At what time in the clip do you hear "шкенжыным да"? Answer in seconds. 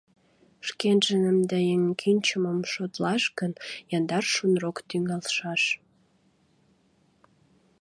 0.67-1.57